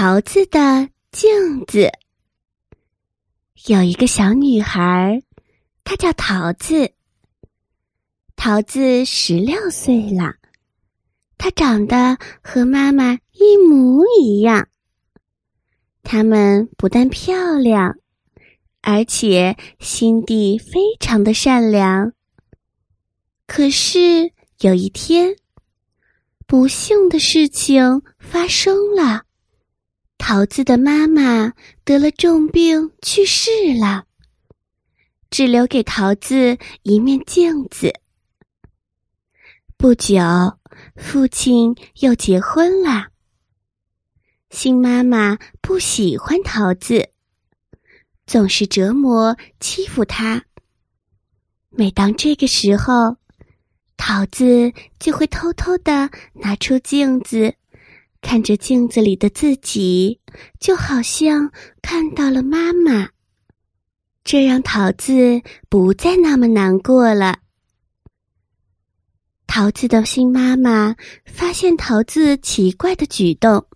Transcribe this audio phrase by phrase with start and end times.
[0.00, 1.90] 桃子的镜子。
[3.66, 5.20] 有一个小女孩，
[5.82, 6.92] 她叫桃子。
[8.36, 10.36] 桃子十六岁了，
[11.36, 14.68] 她长得和妈妈一模一样。
[16.04, 17.96] 她们不但漂亮，
[18.80, 22.12] 而且心地非常的善良。
[23.48, 24.30] 可是
[24.60, 25.34] 有一天，
[26.46, 29.24] 不幸的事情发生了。
[30.18, 34.04] 桃子的妈妈得了重病去世了，
[35.30, 37.94] 只留给桃子一面镜子。
[39.78, 40.18] 不久，
[40.96, 43.08] 父亲又结婚了。
[44.50, 47.08] 新妈妈不喜欢桃子，
[48.26, 50.44] 总是折磨欺负她。
[51.70, 53.16] 每当这个时候，
[53.96, 57.54] 桃子就会偷偷的拿出镜子。
[58.20, 60.20] 看着镜子里的自己，
[60.58, 61.50] 就好像
[61.80, 63.08] 看到了妈妈。
[64.24, 67.38] 这让桃子不再那么难过了。
[69.46, 70.94] 桃子的新妈妈
[71.24, 73.66] 发现桃子奇怪的举动，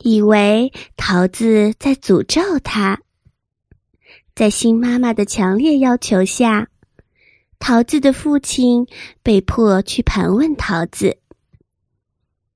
[0.00, 3.00] 以为桃子在诅咒她。
[4.34, 6.68] 在新妈妈的强烈要求下，
[7.58, 8.86] 桃子的父亲
[9.22, 11.16] 被迫去盘问桃子。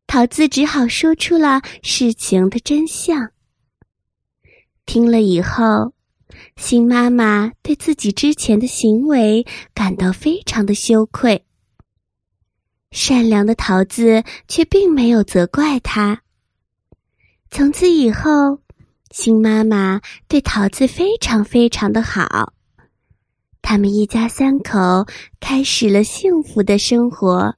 [0.08, 3.30] 桃子只好说出了事情的真相。
[4.86, 5.92] 听了以后，
[6.56, 11.44] 新妈妈对自己之前的行为感到非常的羞愧。
[12.90, 16.22] 善良的桃子却并没有责怪她。
[17.50, 18.60] 从此以后，
[19.10, 22.54] 新妈妈对桃子非常非常的好，
[23.60, 25.06] 他们一家三口
[25.38, 27.57] 开始了幸福的生活。